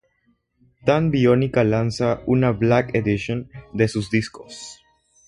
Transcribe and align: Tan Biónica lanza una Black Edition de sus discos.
Tan 0.83 1.11
Biónica 1.11 1.63
lanza 1.63 2.23
una 2.25 2.49
Black 2.53 2.95
Edition 2.95 3.51
de 3.71 3.87
sus 3.87 4.09
discos. 4.09 4.81